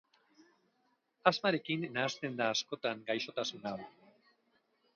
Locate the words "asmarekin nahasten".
1.31-2.41